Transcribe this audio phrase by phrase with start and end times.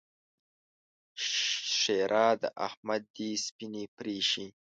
[1.73, 4.45] ښېرا: د احمد دې سپينې پرې شي!